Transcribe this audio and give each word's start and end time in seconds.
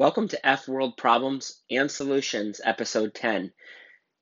Welcome 0.00 0.28
to 0.28 0.46
F 0.46 0.66
World 0.66 0.96
Problems 0.96 1.60
and 1.70 1.90
Solutions, 1.90 2.58
Episode 2.64 3.12
10. 3.12 3.52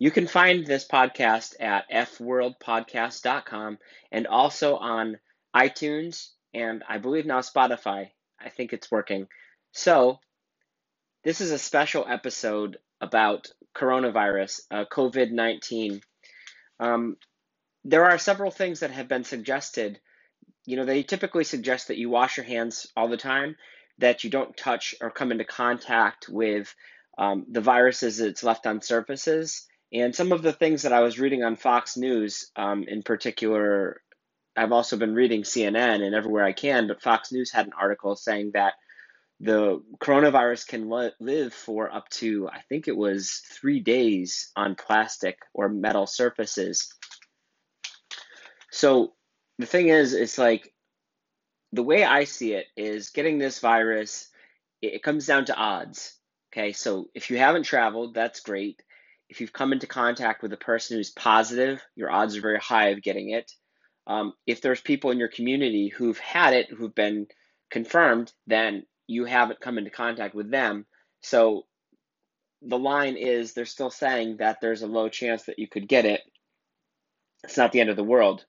You 0.00 0.10
can 0.10 0.26
find 0.26 0.66
this 0.66 0.84
podcast 0.84 1.54
at 1.60 1.88
fworldpodcast.com 1.88 3.79
and 4.11 4.27
also 4.27 4.75
on 4.75 5.21
iTunes 5.54 6.30
and 6.53 6.83
I 6.88 6.99
believe 6.99 7.27
now 7.27 7.43
Spotify. 7.43 8.11
I 8.41 8.49
think 8.49 8.72
it's 8.72 8.91
working. 8.91 9.29
So, 9.71 10.19
this 11.22 11.40
is 11.40 11.53
a 11.53 11.60
special 11.60 12.04
episode 12.08 12.79
about 13.01 13.47
coronavirus, 13.72 14.63
uh, 14.72 14.85
COVID 14.90 15.31
19. 15.31 16.01
Um, 16.80 17.16
there 17.84 18.05
are 18.05 18.19
several 18.19 18.51
things 18.51 18.80
that 18.80 18.91
have 18.91 19.06
been 19.06 19.23
suggested. 19.23 20.01
You 20.66 20.74
know, 20.74 20.84
they 20.84 21.05
typically 21.05 21.45
suggest 21.45 21.87
that 21.87 21.98
you 21.98 22.10
wash 22.10 22.37
your 22.37 22.47
hands 22.47 22.88
all 22.97 23.06
the 23.06 23.16
time 23.16 23.55
that 23.98 24.24
you 24.24 24.30
don't 24.30 24.56
touch 24.56 24.95
or 25.01 25.10
come 25.10 25.33
into 25.33 25.45
contact 25.45 26.28
with 26.28 26.74
um, 27.19 27.47
the 27.51 27.61
viruses 27.61 28.19
that's 28.19 28.45
left 28.45 28.66
on 28.66 28.80
surfaces. 28.80 29.66
And 29.93 30.15
some 30.15 30.33
of 30.33 30.43
the 30.43 30.52
things 30.52 30.83
that 30.83 30.93
I 30.93 31.01
was 31.01 31.19
reading 31.19 31.43
on 31.43 31.57
Fox 31.57 31.97
News, 31.97 32.51
um, 32.57 32.84
in 32.84 33.02
particular, 33.02 34.02
I've 34.57 34.73
also 34.73 34.97
been 34.97 35.15
reading 35.15 35.43
CNN 35.43 36.05
and 36.05 36.15
everywhere 36.15 36.45
I 36.45 36.52
can, 36.52 36.87
but 36.87 37.02
Fox 37.02 37.33
News 37.33 37.51
had 37.51 37.66
an 37.66 37.73
article 37.79 38.15
saying 38.16 38.52
that 38.55 38.74
the 39.41 39.83
coronavirus 40.01 40.66
can 40.66 40.91
li- 40.91 41.12
live 41.21 41.55
for 41.55 41.93
up 41.93 42.09
to, 42.10 42.49
I 42.49 42.60
think 42.69 42.88
it 42.88 42.96
was 42.96 43.43
three 43.52 43.80
days 43.80 44.51
on 44.57 44.74
plastic 44.74 45.38
or 45.55 45.69
metal 45.69 46.07
surfaces. 46.07 46.93
So 48.73 49.15
the 49.59 49.66
thing 49.66 49.88
is, 49.88 50.12
it's 50.12 50.38
like 50.38 50.73
the 51.73 51.83
way 51.83 52.05
I 52.05 52.25
see 52.25 52.55
it 52.55 52.67
is 52.77 53.11
getting 53.11 53.39
this 53.39 53.61
virus, 53.61 54.29
it 54.81 55.03
comes 55.03 55.27
down 55.27 55.47
to 55.47 55.57
odds. 55.57 56.15
Okay, 56.53 56.73
so 56.73 57.09
if 57.15 57.31
you 57.31 57.39
haven't 57.39 57.65
traveled, 57.65 58.15
that's 58.15 58.41
great. 58.41 58.83
If 59.29 59.41
you've 59.41 59.52
come 59.52 59.73
into 59.73 59.87
contact 59.87 60.43
with 60.43 60.52
a 60.52 60.59
person 60.59 60.97
who's 60.97 61.10
positive, 61.10 61.83
your 61.95 62.10
odds 62.10 62.37
are 62.37 62.41
very 62.41 62.59
high 62.59 62.88
of 62.88 63.02
getting 63.02 63.30
it. 63.30 63.52
Um, 64.06 64.33
if 64.47 64.62
there's 64.62 64.80
people 64.80 65.10
in 65.10 65.19
your 65.19 65.28
community 65.28 65.88
who've 65.88 66.19
had 66.19 66.55
it, 66.55 66.70
who've 66.70 66.94
been 66.94 67.27
confirmed, 67.70 68.32
then 68.47 68.84
you 69.06 69.27
haven't 69.27 69.60
come 69.60 69.77
into 69.77 69.91
contact 69.91 70.34
with 70.34 70.50
them. 70.50 70.86
So 71.20 71.66
the 72.62 72.78
line 72.78 73.16
is 73.16 73.53
they're 73.53 73.66
still 73.66 73.91
saying 73.91 74.38
that 74.38 74.60
there's 74.62 74.82
a 74.82 74.86
low 74.86 75.10
chance 75.10 75.44
that 75.44 75.58
you 75.58 75.69
could 75.69 75.88
get 75.88 76.06
it. 76.06 76.22
It's 77.44 77.58
not 77.58 77.72
the 77.72 77.80
end 77.80 77.91
of 77.91 77.97
the 77.97 78.03
world. 78.03 78.47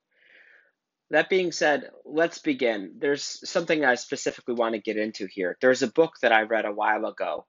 That 1.12 1.30
being 1.30 1.52
said, 1.52 1.90
let's 2.06 2.40
begin. 2.40 2.96
There's 3.00 3.50
something 3.50 3.84
I 3.84 3.96
specifically 3.96 4.54
want 4.54 4.76
to 4.76 4.82
get 4.82 4.98
into 4.98 5.28
here. 5.28 5.58
There's 5.60 5.82
a 5.82 5.92
book 5.92 6.14
that 6.22 6.32
I 6.32 6.44
read 6.44 6.66
a 6.66 6.72
while 6.72 7.06
ago. 7.06 7.46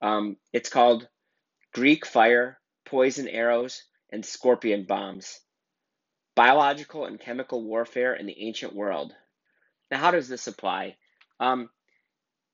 Um, 0.00 0.36
it's 0.52 0.70
called 0.70 1.06
Greek 1.74 2.06
Fire, 2.06 2.58
Poison 2.86 3.28
Arrows, 3.28 3.82
and 4.10 4.24
Scorpion 4.24 4.84
Bombs 4.86 5.40
Biological 6.34 7.04
and 7.04 7.20
Chemical 7.20 7.62
Warfare 7.62 8.14
in 8.14 8.26
the 8.26 8.46
Ancient 8.46 8.74
World. 8.74 9.12
Now, 9.90 9.98
how 9.98 10.10
does 10.10 10.28
this 10.28 10.46
apply? 10.46 10.96
Um, 11.40 11.68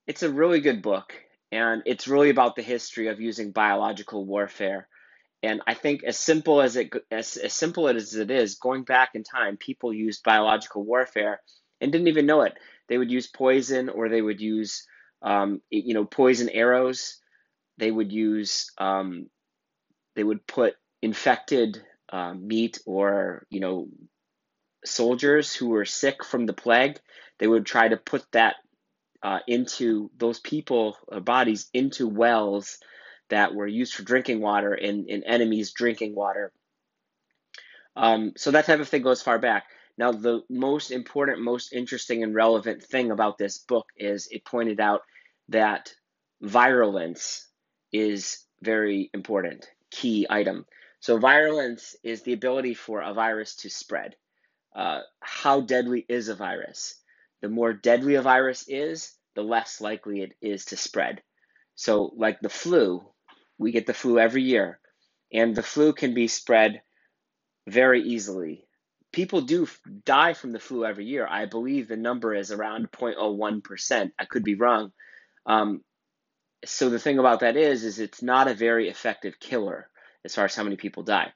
it's 0.08 0.24
a 0.24 0.30
really 0.30 0.60
good 0.60 0.82
book, 0.82 1.14
and 1.52 1.82
it's 1.86 2.08
really 2.08 2.30
about 2.30 2.56
the 2.56 2.62
history 2.62 3.06
of 3.06 3.20
using 3.20 3.52
biological 3.52 4.26
warfare. 4.26 4.88
And 5.42 5.62
I 5.66 5.74
think 5.74 6.02
as 6.04 6.18
simple 6.18 6.60
as 6.60 6.76
it 6.76 6.92
as, 7.10 7.36
as 7.36 7.52
simple 7.52 7.88
as 7.88 8.14
it 8.14 8.30
is, 8.30 8.56
going 8.56 8.82
back 8.82 9.10
in 9.14 9.22
time, 9.22 9.56
people 9.56 9.92
used 9.92 10.24
biological 10.24 10.84
warfare 10.84 11.40
and 11.80 11.92
didn't 11.92 12.08
even 12.08 12.26
know 12.26 12.42
it. 12.42 12.54
They 12.88 12.98
would 12.98 13.10
use 13.10 13.28
poison, 13.28 13.88
or 13.88 14.08
they 14.08 14.22
would 14.22 14.40
use, 14.40 14.86
um, 15.22 15.60
you 15.70 15.94
know, 15.94 16.04
poison 16.04 16.48
arrows. 16.48 17.20
They 17.76 17.90
would 17.90 18.10
use, 18.12 18.70
um, 18.78 19.28
they 20.16 20.24
would 20.24 20.44
put 20.46 20.74
infected 21.02 21.80
uh, 22.12 22.34
meat, 22.34 22.80
or 22.86 23.46
you 23.50 23.60
know, 23.60 23.88
soldiers 24.84 25.54
who 25.54 25.68
were 25.68 25.84
sick 25.84 26.24
from 26.24 26.46
the 26.46 26.52
plague. 26.52 26.98
They 27.38 27.46
would 27.46 27.66
try 27.66 27.86
to 27.86 27.96
put 27.96 28.24
that 28.32 28.56
uh, 29.22 29.38
into 29.46 30.10
those 30.16 30.40
people 30.40 30.96
uh, 31.12 31.20
bodies 31.20 31.68
into 31.72 32.08
wells 32.08 32.78
that 33.28 33.54
were 33.54 33.66
used 33.66 33.94
for 33.94 34.02
drinking 34.02 34.40
water 34.40 34.74
in, 34.74 35.06
in 35.08 35.24
enemies 35.24 35.72
drinking 35.72 36.14
water. 36.14 36.52
Um, 37.96 38.32
so 38.36 38.50
that 38.52 38.66
type 38.66 38.80
of 38.80 38.88
thing 38.88 39.02
goes 39.02 39.22
far 39.22 39.38
back. 39.38 39.64
Now, 39.98 40.12
the 40.12 40.42
most 40.48 40.92
important, 40.92 41.40
most 41.40 41.72
interesting, 41.72 42.22
and 42.22 42.32
relevant 42.32 42.84
thing 42.84 43.10
about 43.10 43.36
this 43.36 43.58
book 43.58 43.88
is 43.96 44.28
it 44.30 44.44
pointed 44.44 44.78
out 44.78 45.02
that 45.48 45.92
virulence 46.40 47.48
is 47.92 48.44
very 48.62 49.10
important, 49.12 49.68
key 49.90 50.26
item. 50.30 50.66
So, 51.00 51.18
virulence 51.18 51.96
is 52.04 52.22
the 52.22 52.32
ability 52.32 52.74
for 52.74 53.00
a 53.00 53.12
virus 53.12 53.56
to 53.56 53.70
spread. 53.70 54.14
Uh, 54.74 55.00
how 55.18 55.62
deadly 55.62 56.06
is 56.08 56.28
a 56.28 56.36
virus? 56.36 56.94
The 57.40 57.48
more 57.48 57.72
deadly 57.72 58.14
a 58.14 58.22
virus 58.22 58.68
is, 58.68 59.12
the 59.34 59.42
less 59.42 59.80
likely 59.80 60.22
it 60.22 60.34
is 60.40 60.66
to 60.66 60.76
spread. 60.76 61.22
So, 61.74 62.12
like 62.16 62.40
the 62.40 62.48
flu, 62.48 63.04
we 63.58 63.72
get 63.72 63.86
the 63.86 63.94
flu 63.94 64.18
every 64.18 64.42
year, 64.42 64.78
and 65.32 65.54
the 65.54 65.62
flu 65.62 65.92
can 65.92 66.14
be 66.14 66.28
spread 66.28 66.80
very 67.66 68.02
easily. 68.02 68.64
People 69.12 69.40
do 69.40 69.66
die 70.04 70.34
from 70.34 70.52
the 70.52 70.60
flu 70.60 70.84
every 70.84 71.06
year. 71.06 71.26
I 71.28 71.46
believe 71.46 71.88
the 71.88 71.96
number 71.96 72.34
is 72.34 72.52
around 72.52 72.90
0.01%. 72.92 74.12
I 74.18 74.24
could 74.26 74.44
be 74.44 74.54
wrong. 74.54 74.92
Um, 75.46 75.82
so 76.64 76.90
the 76.90 76.98
thing 76.98 77.18
about 77.18 77.40
that 77.40 77.56
is, 77.56 77.84
is 77.84 77.98
it's 77.98 78.22
not 78.22 78.48
a 78.48 78.54
very 78.54 78.88
effective 78.88 79.40
killer 79.40 79.88
as 80.24 80.34
far 80.34 80.44
as 80.44 80.54
how 80.54 80.64
many 80.64 80.76
people 80.76 81.02
die. 81.02 81.32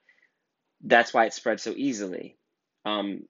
That's 0.82 1.14
why 1.14 1.26
it 1.26 1.32
spreads 1.32 1.62
so 1.62 1.72
easily. 1.76 2.36
Um, 2.84 3.22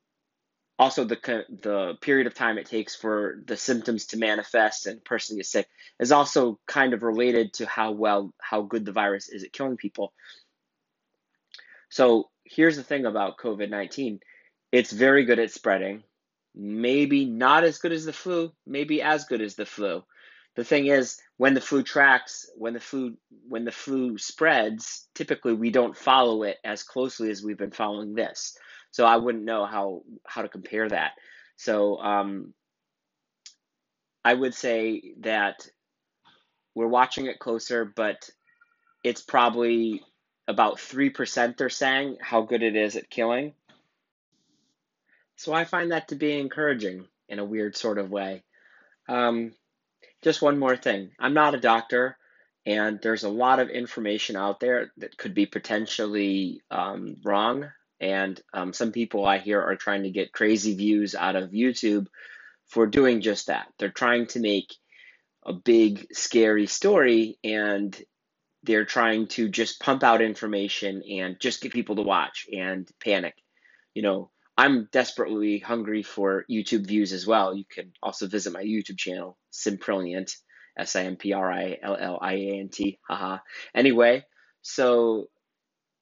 also 0.79 1.05
the 1.05 1.45
the 1.63 1.95
period 2.01 2.27
of 2.27 2.35
time 2.35 2.59
it 2.59 2.67
takes 2.67 2.95
for 2.95 3.43
the 3.47 3.57
symptoms 3.57 4.07
to 4.07 4.17
manifest 4.17 4.87
and 4.87 4.99
a 4.99 5.03
person 5.03 5.37
gets 5.37 5.51
sick 5.51 5.69
is 6.01 6.13
also 6.13 6.59
kind 6.67 6.95
of 6.95 7.03
related 7.03 7.53
to 7.55 7.67
how 7.67 7.93
well 7.93 8.33
how 8.41 8.63
good 8.63 8.85
the 8.85 8.93
virus 8.93 9.29
is 9.29 9.45
at 9.45 9.53
killing 9.53 9.77
people. 9.77 10.13
So 11.91 12.31
here's 12.45 12.77
the 12.77 12.83
thing 12.83 13.07
about 13.07 13.39
covid-19 13.39 14.21
it's 14.73 14.91
very 14.91 15.27
good 15.27 15.39
at 15.39 15.51
spreading. 15.51 16.03
Maybe 16.55 17.27
not 17.27 17.63
as 17.63 17.79
good 17.79 17.93
as 17.93 18.05
the 18.05 18.13
flu 18.13 18.53
maybe 18.67 19.03
as 19.03 19.25
good 19.25 19.41
as 19.41 19.55
the 19.55 19.67
flu 19.67 20.05
the 20.55 20.65
thing 20.65 20.87
is 20.87 21.19
when 21.37 21.55
the 21.55 21.61
flu 21.61 21.83
tracks 21.83 22.47
when 22.57 22.75
the 22.75 22.81
flu 22.81 23.17
when 23.49 23.65
the 23.65 23.73
flu 23.73 24.19
spreads 24.19 25.07
typically 25.15 25.55
we 25.55 25.71
don't 25.71 25.97
follow 25.97 26.43
it 26.43 26.59
as 26.65 26.83
closely 26.83 27.31
as 27.31 27.43
we've 27.43 27.59
been 27.59 27.71
following 27.71 28.15
this 28.15 28.57
so 28.93 29.07
I 29.07 29.17
wouldn't 29.17 29.45
know 29.45 29.67
how 29.67 30.03
how 30.25 30.43
to 30.43 30.49
compare 30.49 30.89
that. 30.89 31.13
So 31.57 31.97
um, 31.99 32.55
I 34.25 34.33
would 34.33 34.55
say 34.55 35.15
that 35.21 35.67
we're 36.75 36.87
watching 36.87 37.27
it 37.27 37.39
closer, 37.39 37.85
but 37.85 38.31
it's 39.03 39.23
probably 39.23 40.03
about 40.47 40.79
three 40.79 41.11
percent. 41.11 41.57
They're 41.57 41.71
saying 41.71 42.19
how 42.21 42.43
good 42.43 42.63
it 42.63 42.77
is 42.77 42.97
at 42.97 43.11
killing. 43.11 43.55
So 45.37 45.53
I 45.53 45.65
find 45.65 45.91
that 45.91 46.09
to 46.09 46.15
be 46.15 46.39
encouraging 46.39 47.07
in 47.29 47.39
a 47.39 47.45
weird 47.45 47.77
sort 47.77 47.99
of 47.99 48.11
way. 48.11 48.45
Um, 49.09 49.55
just 50.23 50.43
one 50.43 50.59
more 50.59 50.77
thing. 50.77 51.11
I'm 51.19 51.35
not 51.35 51.55
a 51.55 51.61
doctor, 51.61 52.17
and 52.65 53.01
there's 53.03 53.25
a 53.25 53.29
lot 53.29 53.59
of 53.59 53.71
information 53.71 54.37
out 54.37 54.61
there 54.61 54.93
that 54.99 55.17
could 55.17 55.35
be 55.35 55.47
potentially 55.47 56.63
um, 56.71 57.17
wrong 57.25 57.69
and 58.03 58.41
um, 58.53 58.73
some 58.73 58.91
people 58.91 59.25
I 59.25 59.39
hear 59.39 59.63
are 59.63 59.77
trying 59.77 60.03
to 60.03 60.11
get 60.11 60.33
crazy 60.33 60.75
views 60.75 61.15
out 61.15 61.37
of 61.37 61.53
YouTube 61.53 62.09
for 62.67 62.87
doing 62.87 63.21
just 63.21 63.47
that. 63.47 63.69
They're 63.79 63.91
trying 63.91 64.27
to 64.29 64.41
make 64.41 64.75
a 65.47 65.53
big, 65.53 66.09
scary 66.13 66.67
story 66.67 67.39
and 67.45 67.97
they're 68.65 68.85
trying 68.85 69.29
to 69.29 69.49
just 69.49 69.81
pump 69.81 70.03
out 70.03 70.21
information 70.21 71.03
and 71.09 71.39
just 71.41 71.61
get 71.63 71.73
people 71.73 71.95
to 71.97 72.03
watch 72.03 72.47
and 72.53 72.89
panic. 73.03 73.35
You 73.95 74.03
know, 74.03 74.31
I'm 74.57 74.89
desperately 74.93 75.59
hungry 75.59 76.03
for 76.03 76.45
YouTube 76.51 76.87
views 76.87 77.13
as 77.13 77.27
well. 77.27 77.55
You 77.55 77.65
can 77.69 77.93
also 78.03 78.27
visit 78.27 78.53
my 78.53 78.63
YouTube 78.63 78.99
channel, 78.99 79.39
Simprilliant, 79.53 80.37
S 80.79 80.97
I 80.97 81.05
M 81.05 81.17
P 81.17 81.33
R 81.33 81.53
I 81.53 81.79
L 81.83 81.97
L 81.99 82.19
I 82.21 82.35
A 82.35 82.61
N 82.61 82.69
T. 82.71 82.99
Haha. 83.09 83.39
Anyway, 83.75 84.25
so 84.63 85.29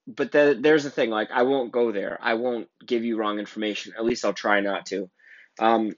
but 0.06 0.32
the, 0.32 0.58
there's 0.60 0.84
the 0.84 0.90
thing 0.90 1.10
like 1.10 1.30
i 1.32 1.42
won't 1.42 1.72
go 1.72 1.92
there 1.92 2.18
i 2.22 2.34
won't 2.34 2.68
give 2.86 3.04
you 3.04 3.16
wrong 3.16 3.38
information 3.38 3.92
at 3.96 4.04
least 4.04 4.24
i'll 4.24 4.32
try 4.32 4.60
not 4.60 4.86
to 4.86 5.10
um, 5.60 5.92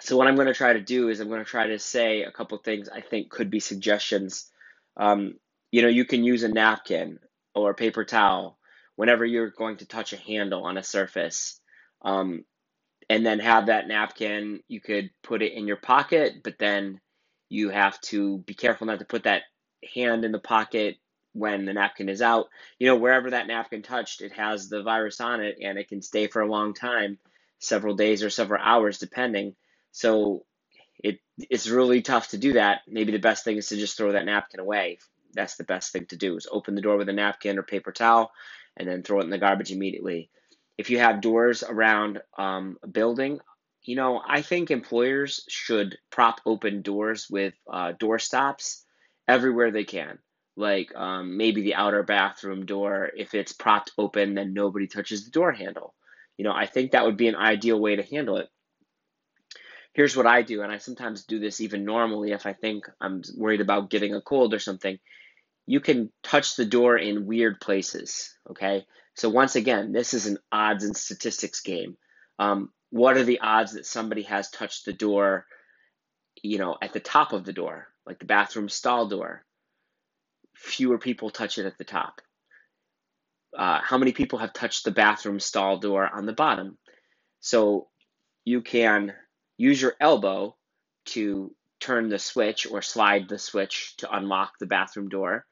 so 0.00 0.16
what 0.16 0.28
i'm 0.28 0.36
going 0.36 0.46
to 0.46 0.54
try 0.54 0.72
to 0.72 0.80
do 0.80 1.08
is 1.08 1.20
i'm 1.20 1.28
going 1.28 1.44
to 1.44 1.50
try 1.50 1.68
to 1.68 1.78
say 1.78 2.22
a 2.22 2.32
couple 2.32 2.58
things 2.58 2.88
i 2.88 3.00
think 3.00 3.30
could 3.30 3.50
be 3.50 3.60
suggestions 3.60 4.50
um, 4.96 5.34
you 5.72 5.82
know 5.82 5.88
you 5.88 6.04
can 6.04 6.24
use 6.24 6.42
a 6.44 6.48
napkin 6.48 7.18
or 7.54 7.70
a 7.70 7.76
paper 7.76 8.04
towel 8.04 8.58
whenever 9.00 9.26
you're 9.26 9.50
going 9.50 9.78
to 9.78 9.86
touch 9.86 10.14
a 10.14 10.18
handle 10.18 10.64
on 10.66 10.78
a 10.78 10.84
surface 10.84 11.60
um, 12.02 12.44
and 13.10 13.26
then 13.26 13.40
have 13.40 13.66
that 13.68 13.88
napkin 13.88 14.60
you 14.68 14.80
could 14.80 15.10
put 15.22 15.42
it 15.42 15.54
in 15.54 15.68
your 15.68 15.76
pocket 15.78 16.34
but 16.44 16.58
then 16.58 17.00
You 17.50 17.70
have 17.70 18.00
to 18.02 18.40
be 18.40 18.54
careful 18.54 18.88
not 18.88 19.00
to 19.00 19.06
put 19.06 19.24
that 19.24 19.44
hand 19.94 20.24
in 20.26 20.32
the 20.32 20.40
pocket 20.40 20.98
when 21.34 21.66
the 21.66 21.74
napkin 21.74 22.10
is 22.10 22.22
out. 22.22 22.48
You 22.80 22.88
know, 22.88 22.96
wherever 22.96 23.30
that 23.30 23.48
napkin 23.48 23.82
touched, 23.82 24.22
it 24.22 24.32
has 24.34 24.68
the 24.70 24.82
virus 24.82 25.20
on 25.22 25.42
it 25.42 25.58
and 25.62 25.78
it 25.78 25.88
can 25.88 26.02
stay 26.02 26.28
for 26.28 26.42
a 26.42 26.50
long 26.50 26.74
time, 26.74 27.18
several 27.60 27.96
days 27.96 28.24
or 28.24 28.30
several 28.30 28.62
hours, 28.64 28.98
depending. 29.00 29.56
So 29.92 30.46
it 31.04 31.20
it's 31.50 31.68
really 31.68 32.02
tough 32.02 32.30
to 32.30 32.38
do 32.38 32.54
that. 32.54 32.82
Maybe 32.88 33.12
the 33.12 33.18
best 33.20 33.44
thing 33.44 33.58
is 33.58 33.68
to 33.70 33.78
just 33.78 33.98
throw 33.98 34.12
that 34.12 34.26
napkin 34.26 34.60
away. 34.60 34.98
That's 35.34 35.56
the 35.56 35.64
best 35.64 35.92
thing 35.92 36.06
to 36.06 36.16
do 36.16 36.36
is 36.36 36.46
open 36.50 36.74
the 36.74 36.82
door 36.82 36.96
with 36.96 37.08
a 37.08 37.12
napkin 37.12 37.58
or 37.58 37.62
paper 37.62 37.92
towel 37.92 38.32
and 38.76 38.88
then 38.88 39.02
throw 39.02 39.20
it 39.20 39.24
in 39.24 39.30
the 39.30 39.38
garbage 39.38 39.70
immediately. 39.70 40.30
If 40.78 40.90
you 40.90 40.98
have 40.98 41.20
doors 41.20 41.62
around 41.62 42.20
um, 42.38 42.78
a 42.82 42.88
building, 42.88 43.40
you 43.82 43.96
know, 43.96 44.20
I 44.26 44.42
think 44.42 44.70
employers 44.70 45.44
should 45.48 45.98
prop 46.10 46.40
open 46.46 46.82
doors 46.82 47.28
with 47.30 47.54
uh, 47.70 47.92
door 47.92 48.18
stops 48.18 48.84
everywhere 49.28 49.70
they 49.70 49.84
can. 49.84 50.18
Like 50.56 50.94
um, 50.94 51.36
maybe 51.36 51.62
the 51.62 51.74
outer 51.74 52.02
bathroom 52.02 52.66
door, 52.66 53.10
if 53.16 53.34
it's 53.34 53.52
propped 53.52 53.92
open, 53.96 54.34
then 54.34 54.52
nobody 54.52 54.86
touches 54.86 55.24
the 55.24 55.30
door 55.30 55.52
handle. 55.52 55.94
You 56.36 56.44
know, 56.44 56.52
I 56.52 56.66
think 56.66 56.92
that 56.92 57.04
would 57.04 57.16
be 57.16 57.28
an 57.28 57.36
ideal 57.36 57.80
way 57.80 57.96
to 57.96 58.02
handle 58.02 58.36
it. 58.36 58.48
Here's 59.92 60.16
what 60.16 60.26
I 60.26 60.42
do, 60.42 60.62
and 60.62 60.70
I 60.70 60.78
sometimes 60.78 61.24
do 61.24 61.38
this 61.38 61.60
even 61.60 61.84
normally 61.84 62.32
if 62.32 62.46
I 62.46 62.52
think 62.52 62.84
I'm 63.00 63.22
worried 63.36 63.60
about 63.60 63.90
getting 63.90 64.14
a 64.14 64.20
cold 64.20 64.54
or 64.54 64.60
something. 64.60 64.98
You 65.70 65.78
can 65.78 66.10
touch 66.24 66.56
the 66.56 66.64
door 66.64 66.98
in 66.98 67.26
weird 67.26 67.60
places, 67.60 68.34
okay? 68.50 68.84
So, 69.14 69.28
once 69.28 69.54
again, 69.54 69.92
this 69.92 70.14
is 70.14 70.26
an 70.26 70.38
odds 70.50 70.82
and 70.82 70.96
statistics 70.96 71.60
game. 71.60 71.96
Um, 72.40 72.72
what 72.90 73.16
are 73.16 73.22
the 73.22 73.38
odds 73.38 73.74
that 73.74 73.86
somebody 73.86 74.22
has 74.22 74.50
touched 74.50 74.84
the 74.84 74.92
door, 74.92 75.46
you 76.42 76.58
know, 76.58 76.76
at 76.82 76.92
the 76.92 76.98
top 76.98 77.32
of 77.32 77.44
the 77.44 77.52
door, 77.52 77.86
like 78.04 78.18
the 78.18 78.24
bathroom 78.24 78.68
stall 78.68 79.06
door? 79.06 79.44
Fewer 80.56 80.98
people 80.98 81.30
touch 81.30 81.56
it 81.56 81.66
at 81.66 81.78
the 81.78 81.84
top. 81.84 82.20
Uh, 83.56 83.78
how 83.80 83.96
many 83.96 84.10
people 84.10 84.40
have 84.40 84.52
touched 84.52 84.84
the 84.84 84.90
bathroom 84.90 85.38
stall 85.38 85.78
door 85.78 86.10
on 86.12 86.26
the 86.26 86.32
bottom? 86.32 86.78
So 87.38 87.86
you 88.44 88.60
can 88.60 89.14
use 89.56 89.80
your 89.80 89.94
elbow 90.00 90.56
to 91.14 91.54
turn 91.78 92.08
the 92.08 92.18
switch 92.18 92.66
or 92.68 92.82
slide 92.82 93.28
the 93.28 93.38
switch 93.38 93.94
to 93.98 94.12
unlock 94.12 94.54
the 94.58 94.66
bathroom 94.66 95.08
door. 95.08 95.46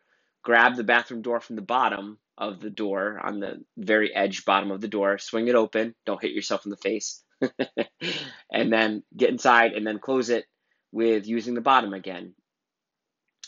Grab 0.48 0.76
the 0.76 0.82
bathroom 0.82 1.20
door 1.20 1.40
from 1.40 1.56
the 1.56 1.60
bottom 1.60 2.16
of 2.38 2.58
the 2.58 2.70
door 2.70 3.20
on 3.22 3.38
the 3.38 3.62
very 3.76 4.14
edge 4.14 4.46
bottom 4.46 4.70
of 4.70 4.80
the 4.80 4.88
door, 4.88 5.18
swing 5.18 5.46
it 5.46 5.54
open, 5.54 5.94
don't 6.06 6.22
hit 6.22 6.32
yourself 6.32 6.64
in 6.64 6.70
the 6.70 6.76
face, 6.78 7.22
and 8.50 8.72
then 8.72 9.02
get 9.14 9.28
inside 9.28 9.74
and 9.74 9.86
then 9.86 9.98
close 9.98 10.30
it 10.30 10.46
with 10.90 11.26
using 11.26 11.52
the 11.52 11.60
bottom 11.60 11.92
again. 11.92 12.32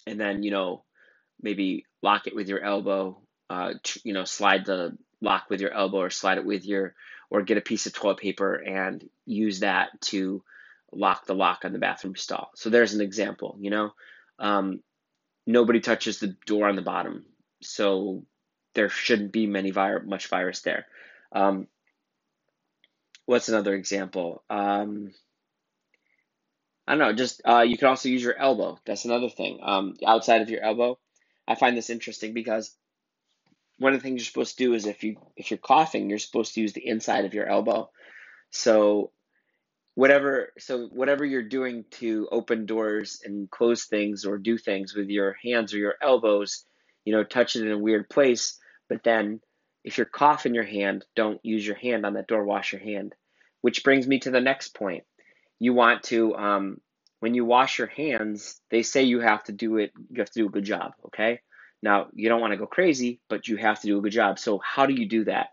And 0.07 0.21
then, 0.21 0.43
you 0.43 0.51
know, 0.51 0.85
maybe 1.41 1.87
lock 2.03 2.27
it 2.27 2.37
with 2.37 2.51
your 2.51 2.63
elbow, 2.63 3.23
uh, 3.49 3.73
you 4.05 4.13
know, 4.13 4.25
slide 4.25 4.67
the 4.67 4.95
lock 5.23 5.45
with 5.49 5.63
your 5.63 5.73
elbow 5.73 6.01
or 6.01 6.11
slide 6.11 6.37
it 6.37 6.45
with 6.45 6.67
your, 6.67 6.95
or 7.31 7.41
get 7.41 7.57
a 7.57 7.63
piece 7.63 7.87
of 7.87 7.95
toilet 7.95 8.19
paper 8.19 8.57
and 8.57 9.09
use 9.25 9.61
that 9.61 9.99
to 10.03 10.45
lock 10.93 11.25
the 11.25 11.35
lock 11.35 11.65
on 11.65 11.73
the 11.73 11.79
bathroom 11.79 12.15
stall. 12.15 12.51
So 12.57 12.69
there's 12.69 12.93
an 12.93 13.01
example, 13.01 13.57
you 13.59 13.71
know. 13.71 13.93
Um, 14.39 14.83
nobody 15.47 15.81
touches 15.81 16.19
the 16.19 16.37
door 16.47 16.69
on 16.69 16.77
the 16.77 16.83
bottom. 16.83 17.25
So 17.63 18.25
there 18.75 18.89
shouldn't 18.89 19.33
be 19.33 19.47
many 19.47 19.71
vir- 19.71 20.03
much 20.05 20.29
virus 20.29 20.61
there. 20.63 20.87
Um, 21.33 21.67
what's 23.27 23.49
another 23.49 23.75
example? 23.75 24.43
Um, 24.49 25.13
I 26.87 26.93
don't 26.93 26.99
know. 26.99 27.13
Just 27.13 27.43
uh, 27.45 27.61
you 27.61 27.79
can 27.79 27.89
also 27.89 28.09
use 28.09 28.23
your 28.23 28.37
elbow. 28.37 28.79
That's 28.85 29.05
another 29.05 29.29
thing. 29.29 29.61
Um, 29.63 29.97
outside 30.05 30.43
of 30.43 30.51
your 30.51 30.63
elbow, 30.63 30.99
I 31.47 31.55
find 31.55 31.77
this 31.77 31.91
interesting 31.91 32.35
because 32.35 32.75
one 33.79 33.95
of 33.95 34.01
the 34.01 34.03
things 34.03 34.21
you're 34.21 34.27
supposed 34.27 34.59
to 34.59 34.65
do 34.65 34.75
is 34.75 34.87
if 34.87 35.05
you 35.05 35.17
if 35.37 35.51
you're 35.51 35.59
coughing, 35.59 36.11
you're 36.11 36.19
supposed 36.19 36.55
to 36.55 36.61
use 36.61 36.73
the 36.73 36.87
inside 36.87 37.25
of 37.25 37.35
your 37.35 37.47
elbow. 37.47 37.91
So 38.51 39.13
whatever 40.01 40.51
so 40.59 40.87
whatever 40.87 41.27
you're 41.27 41.43
doing 41.43 41.85
to 41.91 42.27
open 42.33 42.65
doors 42.65 43.21
and 43.23 43.51
close 43.51 43.85
things 43.85 44.25
or 44.25 44.39
do 44.39 44.57
things 44.57 44.95
with 44.95 45.11
your 45.11 45.37
hands 45.45 45.75
or 45.75 45.77
your 45.77 45.97
elbows, 46.01 46.65
you 47.05 47.13
know, 47.13 47.23
touch 47.23 47.55
it 47.55 47.67
in 47.67 47.71
a 47.71 47.79
weird 47.79 48.09
place, 48.09 48.59
but 48.89 49.03
then 49.05 49.43
if 49.85 49.99
you're 49.99 50.07
coughing 50.07 50.55
your 50.55 50.65
hand, 50.65 51.05
don't 51.15 51.39
use 51.45 51.67
your 51.67 51.77
hand 51.77 52.07
on 52.07 52.15
that 52.15 52.29
door, 52.29 52.45
wash 52.45 52.73
your 52.73 52.81
hand. 52.81 53.15
Which 53.61 53.85
brings 53.85 54.07
me 54.07 54.19
to 54.21 54.31
the 54.31 54.41
next 54.41 54.75
point. 54.75 55.05
You 55.59 55.75
want 55.75 56.05
to, 56.05 56.35
um, 56.35 56.81
when 57.19 57.35
you 57.35 57.45
wash 57.45 57.79
your 57.79 57.89
hands, 57.89 58.59
they 58.71 58.83
say 58.83 59.03
you 59.03 59.21
have 59.21 59.45
to 59.45 59.53
do 59.53 59.77
it, 59.77 59.93
you 60.09 60.23
have 60.23 60.31
to 60.31 60.41
do 60.41 60.47
a 60.47 60.51
good 60.51 60.65
job, 60.65 60.93
okay? 61.09 61.41
Now, 61.83 62.07
you 62.15 62.31
don't 62.31 62.41
want 62.41 62.55
to 62.55 62.57
go 62.57 62.67
crazy, 62.67 63.21
but 63.29 63.49
you 63.49 63.59
have 63.59 63.79
to 63.83 63.87
do 63.87 63.99
a 63.99 64.01
good 64.01 64.13
job. 64.13 64.39
So, 64.39 64.63
how 64.65 64.87
do 64.87 64.95
you 64.95 65.07
do 65.07 65.25
that? 65.25 65.49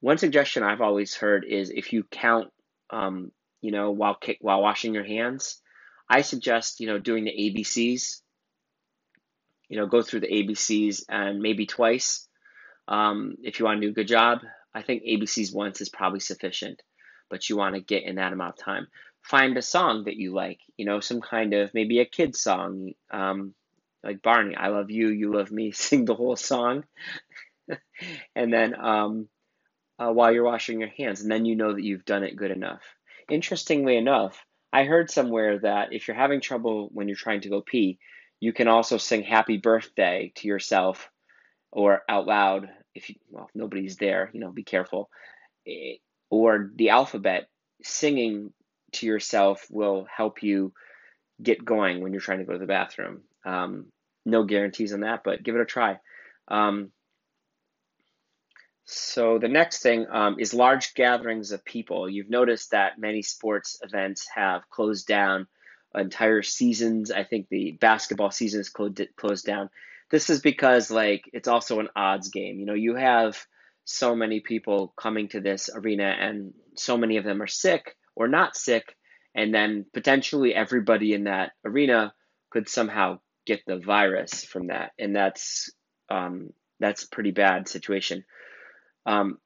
One 0.00 0.18
suggestion 0.18 0.64
I've 0.64 0.80
always 0.80 1.14
heard 1.14 1.44
is 1.44 1.70
if 1.70 1.92
you 1.92 2.02
count, 2.02 2.50
um, 2.90 3.30
you 3.60 3.72
know, 3.72 3.90
while 3.90 4.18
while 4.40 4.62
washing 4.62 4.94
your 4.94 5.04
hands, 5.04 5.60
I 6.08 6.22
suggest 6.22 6.80
you 6.80 6.86
know 6.86 6.98
doing 6.98 7.24
the 7.24 7.30
ABCs. 7.32 8.20
You 9.68 9.76
know, 9.76 9.86
go 9.86 10.02
through 10.02 10.20
the 10.20 10.26
ABCs 10.26 11.04
and 11.08 11.40
maybe 11.40 11.64
twice 11.64 12.28
um, 12.90 13.36
if 13.42 13.58
you 13.58 13.64
want 13.64 13.80
to 13.80 13.86
do 13.86 13.92
a 13.92 13.94
good 13.94 14.08
job, 14.08 14.40
I 14.74 14.82
think 14.82 15.04
ABCs 15.04 15.54
once 15.54 15.80
is 15.80 15.88
probably 15.88 16.20
sufficient, 16.20 16.82
but 17.30 17.48
you 17.48 17.56
want 17.56 17.76
to 17.76 17.80
get 17.80 18.02
in 18.02 18.16
that 18.16 18.32
amount 18.32 18.58
of 18.58 18.64
time. 18.64 18.88
Find 19.22 19.56
a 19.56 19.62
song 19.62 20.04
that 20.04 20.16
you 20.16 20.34
like, 20.34 20.58
you 20.76 20.84
know, 20.84 20.98
some 20.98 21.20
kind 21.20 21.54
of 21.54 21.72
maybe 21.72 22.00
a 22.00 22.04
kid's 22.04 22.40
song, 22.40 22.92
um, 23.10 23.54
like 24.02 24.22
Barney, 24.22 24.56
I 24.56 24.68
love 24.68 24.90
you, 24.90 25.08
you 25.08 25.32
love 25.32 25.52
me, 25.52 25.70
sing 25.72 26.04
the 26.04 26.14
whole 26.14 26.36
song. 26.36 26.84
and 28.34 28.52
then 28.52 28.74
um, 28.74 29.28
uh, 29.98 30.10
while 30.10 30.32
you're 30.32 30.44
washing 30.44 30.80
your 30.80 30.88
hands, 30.88 31.20
and 31.20 31.30
then 31.30 31.44
you 31.44 31.54
know 31.54 31.74
that 31.74 31.84
you've 31.84 32.04
done 32.04 32.24
it 32.24 32.36
good 32.36 32.50
enough. 32.50 32.82
Interestingly 33.30 33.96
enough, 33.96 34.44
I 34.72 34.84
heard 34.84 35.10
somewhere 35.10 35.58
that 35.60 35.92
if 35.92 36.06
you're 36.06 36.16
having 36.16 36.40
trouble 36.40 36.88
when 36.92 37.08
you're 37.08 37.16
trying 37.16 37.42
to 37.42 37.48
go 37.48 37.60
pee, 37.60 37.98
you 38.40 38.52
can 38.52 38.68
also 38.68 38.96
sing 38.96 39.22
happy 39.22 39.58
birthday 39.58 40.32
to 40.36 40.48
yourself 40.48 41.10
or 41.72 42.02
out 42.08 42.26
loud 42.26 42.68
if 42.94 43.08
you 43.08 43.16
well 43.28 43.46
if 43.48 43.54
nobody's 43.54 43.96
there 43.96 44.30
you 44.32 44.40
know 44.40 44.50
be 44.50 44.64
careful. 44.64 45.10
Eh, 45.66 45.96
or 46.30 46.70
the 46.74 46.90
alphabet 46.90 47.48
singing 47.82 48.52
to 48.92 49.06
yourself 49.06 49.66
will 49.70 50.06
help 50.14 50.42
you 50.42 50.72
get 51.42 51.64
going 51.64 52.02
when 52.02 52.12
you're 52.12 52.20
trying 52.20 52.38
to 52.38 52.44
go 52.44 52.52
to 52.52 52.58
the 52.58 52.66
bathroom. 52.66 53.22
Um, 53.44 53.86
no 54.26 54.44
guarantees 54.44 54.92
on 54.92 55.00
that 55.00 55.22
but 55.24 55.42
give 55.42 55.54
it 55.54 55.60
a 55.60 55.66
try. 55.66 55.98
Um, 56.48 56.90
so 58.92 59.38
the 59.38 59.48
next 59.48 59.82
thing 59.82 60.06
um, 60.10 60.36
is 60.40 60.52
large 60.52 60.94
gatherings 60.94 61.52
of 61.52 61.64
people. 61.64 62.10
You've 62.10 62.28
noticed 62.28 62.72
that 62.72 62.98
many 62.98 63.22
sports 63.22 63.78
events 63.82 64.26
have 64.34 64.68
closed 64.68 65.06
down. 65.06 65.46
Entire 65.94 66.42
seasons 66.42 67.10
i 67.10 67.24
think 67.24 67.48
the 67.48 67.72
basketball 67.80 68.30
season 68.30 68.60
is 68.60 68.68
closed, 68.68 69.00
closed 69.16 69.44
down. 69.44 69.70
This 70.10 70.30
is 70.30 70.40
because 70.40 70.90
like 70.90 71.28
it's 71.32 71.48
also 71.48 71.80
an 71.80 71.88
odds 71.96 72.28
game. 72.28 72.58
You 72.58 72.66
know, 72.66 72.74
you 72.74 72.94
have 72.96 73.44
so 73.84 74.14
many 74.14 74.40
people 74.40 74.92
coming 74.96 75.28
to 75.28 75.40
this 75.40 75.70
arena 75.72 76.16
and 76.18 76.52
so 76.76 76.96
many 76.96 77.16
of 77.16 77.24
them 77.24 77.42
are 77.42 77.48
sick 77.48 77.96
or 78.14 78.28
not 78.28 78.56
sick 78.56 78.96
and 79.34 79.54
then 79.54 79.86
potentially 79.92 80.54
everybody 80.54 81.12
in 81.12 81.24
that 81.24 81.52
arena 81.64 82.12
could 82.50 82.68
somehow 82.68 83.18
get 83.46 83.60
the 83.66 83.78
virus 83.78 84.44
from 84.44 84.68
that. 84.68 84.92
And 84.98 85.14
that's 85.14 85.70
um, 86.08 86.50
that's 86.80 87.04
a 87.04 87.08
pretty 87.08 87.30
bad 87.30 87.68
situation 87.68 88.24
um, 89.06 89.38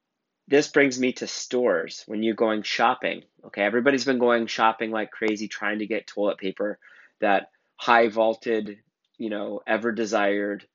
this 0.49 0.69
brings 0.69 0.99
me 0.99 1.13
to 1.13 1.27
stores 1.27 2.03
when 2.07 2.23
you're 2.23 2.35
going 2.35 2.63
shopping 2.63 3.23
okay 3.45 3.63
everybody's 3.63 4.05
been 4.05 4.19
going 4.19 4.47
shopping 4.47 4.91
like 4.91 5.11
crazy 5.11 5.49
trying 5.49 5.79
to 5.79 5.87
get 5.87 6.07
toilet 6.07 6.39
paper 6.39 6.79
that 7.21 7.49
high 7.77 8.09
vaulted 8.09 8.79
you 9.19 9.31
know, 9.31 9.61
ever 9.67 9.93
desired, 9.93 10.67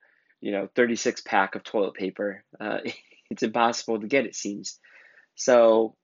you 0.41 0.51
know, 0.51 0.69
36 0.75 1.21
pack 1.21 1.55
of 1.55 1.63
toilet 1.63 1.93
paper. 1.93 2.43
Uh, 2.59 2.79
it's 3.29 3.43
impossible 3.43 3.99
to 3.99 4.07
get, 4.07 4.25
it 4.25 4.35
seems. 4.35 4.79
So, 5.35 5.95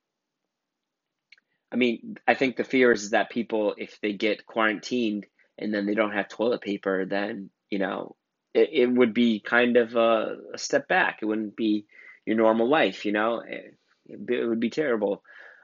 I 1.71 1.77
mean, 1.77 2.17
I 2.27 2.35
think 2.35 2.55
the 2.55 2.63
fear 2.63 2.91
is 2.91 3.11
that 3.11 3.29
people, 3.29 3.75
if 3.77 3.99
they 4.01 4.13
get 4.13 4.45
quarantined 4.45 5.25
and 5.57 5.73
then 5.73 5.85
they 5.85 5.95
don't 5.95 6.13
have 6.13 6.29
toilet 6.29 6.61
paper, 6.61 7.05
then, 7.05 7.49
you 7.69 7.79
know, 7.79 8.15
it, 8.53 8.69
it 8.71 8.87
would 8.87 9.13
be 9.13 9.39
kind 9.39 9.75
of 9.77 9.95
a, 9.95 10.37
a 10.53 10.57
step 10.57 10.87
back. 10.87 11.19
It 11.21 11.25
wouldn't 11.25 11.55
be 11.55 11.85
your 12.25 12.37
normal 12.37 12.67
life, 12.67 13.05
you 13.05 13.11
know, 13.11 13.41
it, 13.47 13.77
it 14.07 14.47
would 14.47 14.59
be 14.59 14.69
terrible. 14.69 15.23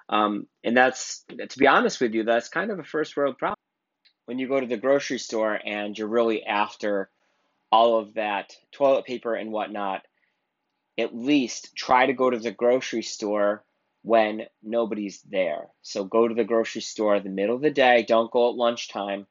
Um, 0.10 0.48
and 0.64 0.76
that's, 0.76 1.24
to 1.30 1.60
be 1.60 1.68
honest 1.68 2.02
with 2.02 2.14
you, 2.14 2.24
that's 2.24 2.50
kind 2.50 2.72
of 2.72 2.80
a 2.80 2.84
first 2.84 3.16
world 3.18 3.38
problem 3.38 3.56
when 4.26 4.40
you 4.40 4.48
go 4.48 4.60
to 4.60 4.68
the 4.68 4.78
grocery 4.78 5.18
store 5.20 5.60
and 5.66 5.98
you're 5.98 6.08
really 6.08 6.44
after 6.46 7.10
all 7.72 7.98
of 7.98 8.14
that 8.14 8.54
toilet 8.72 9.06
paper 9.06 9.34
and 9.36 9.52
whatnot, 9.52 10.02
at 10.98 11.16
least 11.16 11.76
try 11.76 12.06
to 12.06 12.14
go 12.14 12.30
to 12.30 12.38
the 12.38 12.52
grocery 12.52 13.02
store 13.02 13.64
when 14.04 14.44
nobody's 14.62 15.22
there. 15.22 15.68
So 15.82 16.04
go 16.04 16.28
to 16.28 16.36
the 16.36 16.44
grocery 16.44 16.82
store 16.82 17.20
the 17.20 17.30
middle 17.30 17.56
of 17.56 17.62
the 17.62 17.72
day. 17.72 18.04
Don't 18.04 18.32
go 18.32 18.50
at 18.50 18.56
lunchtime. 18.56 19.28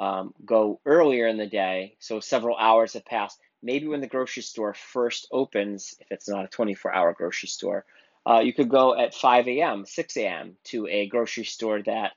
um, 0.00 0.34
go 0.44 0.80
earlier 0.86 1.28
in 1.28 1.36
the 1.36 1.46
day, 1.46 1.94
so 2.00 2.20
several 2.20 2.56
hours 2.56 2.94
have 2.94 3.04
passed. 3.04 3.38
Maybe 3.62 3.86
when 3.86 4.00
the 4.00 4.06
grocery 4.06 4.42
store 4.42 4.74
first 4.74 5.28
opens, 5.30 5.94
if 6.00 6.06
it's 6.10 6.28
not 6.28 6.44
a 6.44 6.48
24 6.48 6.94
hour 6.94 7.12
grocery 7.12 7.48
store, 7.48 7.84
uh, 8.26 8.40
you 8.40 8.52
could 8.52 8.68
go 8.68 8.98
at 8.98 9.14
5 9.14 9.48
a.m., 9.48 9.86
6 9.86 10.16
a.m. 10.16 10.56
to 10.64 10.86
a 10.86 11.06
grocery 11.06 11.44
store 11.44 11.82
that 11.82 12.12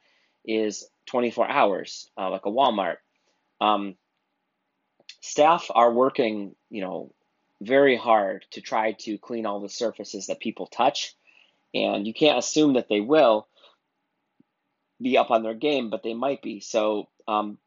is 0.45 0.88
24 1.07 1.50
hours, 1.50 2.09
uh, 2.17 2.29
like 2.29 2.45
a 2.45 2.51
Walmart. 2.51 2.97
Um, 3.62 3.95
staff 5.21 5.69
are 5.73 5.91
working, 5.91 6.55
you 6.69 6.81
know, 6.81 7.13
very 7.62 7.95
hard 7.95 8.45
to 8.51 8.62
try 8.62 8.91
to 8.91 9.17
clean 9.17 9.45
all 9.45 9.62
the 9.62 9.69
surfaces 9.69 10.27
that 10.27 10.39
people 10.39 10.67
touch, 10.67 11.13
and 11.73 12.05
you 12.05 12.13
can't 12.13 12.38
assume 12.38 12.73
that 12.73 12.89
they 12.89 13.00
will 13.00 13.47
be 15.01 15.17
up 15.17 15.31
on 15.31 15.43
their 15.43 15.53
game, 15.53 15.89
but 15.89 16.03
they 16.03 16.13
might 16.13 16.41
be. 16.41 16.59
So 16.59 17.09
um, 17.27 17.57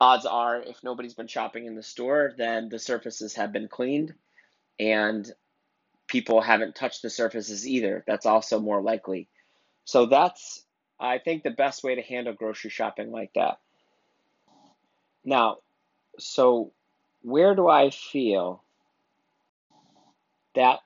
odds 0.00 0.26
are 0.26 0.60
if 0.60 0.82
nobody's 0.82 1.14
been 1.14 1.26
shopping 1.26 1.66
in 1.66 1.74
the 1.74 1.82
store, 1.82 2.32
then 2.36 2.68
the 2.68 2.78
surfaces 2.78 3.34
have 3.34 3.52
been 3.52 3.68
cleaned 3.68 4.14
and 4.78 5.30
people 6.06 6.40
haven't 6.40 6.74
touched 6.74 7.02
the 7.02 7.10
surfaces 7.10 7.66
either. 7.66 8.04
That's 8.06 8.26
also 8.26 8.60
more 8.60 8.80
likely. 8.80 9.28
So 9.84 10.06
that's, 10.06 10.64
I 10.98 11.18
think, 11.18 11.42
the 11.42 11.50
best 11.50 11.82
way 11.84 11.94
to 11.94 12.02
handle 12.02 12.32
grocery 12.32 12.70
shopping 12.70 13.10
like 13.10 13.32
that. 13.34 13.58
Now, 15.24 15.58
so 16.18 16.72
where 17.22 17.54
do 17.54 17.68
I 17.68 17.90
feel 17.90 18.62
that 20.54 20.80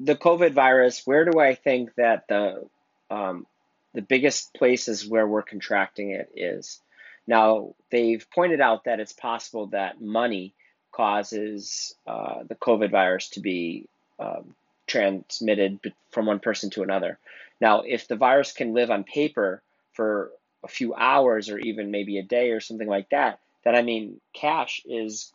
the 0.00 0.16
COVID 0.16 0.52
virus, 0.52 1.02
where 1.06 1.24
do 1.24 1.38
I 1.38 1.54
think 1.54 1.94
that 1.96 2.28
the 2.28 2.68
um, 3.10 3.46
the 3.94 4.02
biggest 4.02 4.54
places 4.54 5.06
where 5.06 5.26
we're 5.26 5.42
contracting 5.42 6.10
it 6.10 6.30
is? 6.36 6.80
Now, 7.28 7.74
they've 7.90 8.26
pointed 8.30 8.62
out 8.62 8.84
that 8.84 9.00
it's 9.00 9.12
possible 9.12 9.66
that 9.66 10.00
money 10.00 10.54
causes 10.92 11.94
uh, 12.06 12.42
the 12.48 12.54
COVID 12.54 12.90
virus 12.90 13.28
to 13.30 13.40
be 13.40 13.86
um, 14.18 14.54
transmitted 14.86 15.78
from 16.10 16.24
one 16.24 16.40
person 16.40 16.70
to 16.70 16.82
another. 16.82 17.18
Now, 17.60 17.82
if 17.82 18.08
the 18.08 18.16
virus 18.16 18.52
can 18.52 18.72
live 18.72 18.90
on 18.90 19.04
paper 19.04 19.62
for 19.92 20.30
a 20.64 20.68
few 20.68 20.94
hours 20.94 21.50
or 21.50 21.58
even 21.58 21.90
maybe 21.90 22.18
a 22.18 22.22
day 22.22 22.50
or 22.50 22.60
something 22.60 22.88
like 22.88 23.10
that, 23.10 23.40
then 23.62 23.76
I 23.76 23.82
mean, 23.82 24.22
cash 24.32 24.80
is 24.86 25.30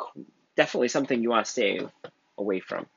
definitely 0.57 0.87
something 0.87 1.21
you 1.21 1.29
want 1.29 1.45
to 1.45 1.51
stay 1.51 1.79
away 2.39 2.59
from. 2.59 2.87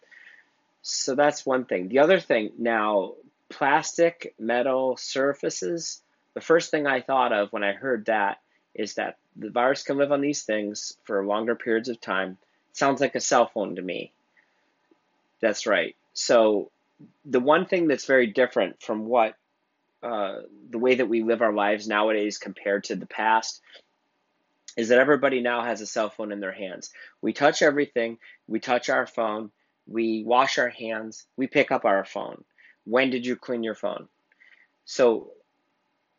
So 0.81 1.15
that's 1.15 1.45
one 1.45 1.67
thing. 1.67 1.89
The 1.89 1.99
other 1.99 2.19
thing, 2.19 2.53
now, 2.57 3.13
plastic, 3.51 4.35
metal 4.39 4.97
surfaces, 4.97 6.01
the 6.33 6.41
first 6.41 6.71
thing 6.71 6.87
I 6.87 7.03
thought 7.03 7.35
of 7.35 7.53
when 7.53 7.63
I 7.63 7.73
heard 7.73 8.07
that 8.07 8.39
is 8.79 8.95
that 8.95 9.19
the 9.37 9.51
virus 9.51 9.83
can 9.83 9.97
live 9.97 10.13
on 10.13 10.21
these 10.21 10.43
things 10.43 10.97
for 11.05 11.25
longer 11.25 11.55
periods 11.55 11.89
of 11.89 12.01
time. 12.01 12.39
Sounds 12.73 13.01
like 13.01 13.15
a 13.15 13.21
cell 13.21 13.47
phone 13.47 13.77
to 13.77 13.83
me. 13.83 14.13
That's 15.41 15.67
right. 15.67 15.97
So 16.13 16.71
the 17.25 17.41
one 17.41 17.67
thing 17.67 17.89
that's 17.89 18.07
very 18.07 18.27
different 18.27 18.83
from 18.83 19.07
what 19.07 19.35
uh, 20.03 20.41
the 20.71 20.79
way 20.79 20.97
that 20.97 21.09
we 21.09 21.23
live 21.23 21.43
our 21.43 21.53
lives 21.53 21.89
nowadays 21.89 22.39
compared 22.39 22.85
to 22.85 22.97
the 22.97 23.07
past 23.07 23.61
is 24.77 24.89
that 24.89 24.99
everybody 24.99 25.41
now 25.41 25.65
has 25.65 25.81
a 25.81 25.87
cell 25.87 26.11
phone 26.11 26.33
in 26.33 26.41
their 26.41 26.53
hands. 26.53 26.93
We 27.23 27.33
touch 27.33 27.63
everything. 27.63 28.19
We 28.47 28.61
touch 28.61 28.91
our 28.91 29.07
phone. 29.07 29.51
We 29.87 30.23
wash 30.25 30.59
our 30.59 30.69
hands. 30.69 31.27
We 31.37 31.47
pick 31.47 31.73
up 31.73 31.85
our 31.85 32.05
phone. 32.05 32.45
When 32.85 33.11
did 33.11 33.25
you 33.25 33.37
clean 33.37 33.63
your 33.63 33.75
phone? 33.75 34.09
So 34.85 35.33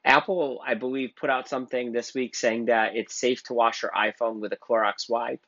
Apple, 0.08 0.62
I 0.66 0.76
believe, 0.76 1.18
put 1.18 1.30
out 1.30 1.50
something 1.50 1.92
this 1.92 2.14
week 2.14 2.34
saying 2.34 2.66
that 2.66 2.96
it's 2.96 3.14
safe 3.14 3.44
to 3.44 3.54
wash 3.54 3.82
your 3.84 3.92
iPhone 3.92 4.40
with 4.40 4.54
a 4.54 4.58
Clorox 4.58 5.10
wipe. 5.10 5.46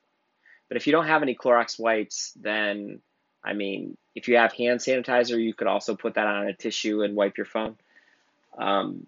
But 0.68 0.76
if 0.76 0.86
you 0.86 0.92
don't 0.92 1.06
have 1.06 1.22
any 1.22 1.34
Clorox 1.34 1.80
wipes, 1.80 2.32
then, 2.36 3.00
I 3.42 3.54
mean, 3.54 3.96
if 4.14 4.28
you 4.28 4.36
have 4.36 4.52
hand 4.52 4.80
sanitizer, 4.80 5.42
you 5.42 5.54
could 5.54 5.66
also 5.66 5.96
put 5.96 6.14
that 6.14 6.26
on 6.26 6.46
a 6.46 6.52
tissue 6.52 7.02
and 7.02 7.16
wipe 7.16 7.38
your 7.38 7.46
phone. 7.46 7.76
Um, 8.58 9.06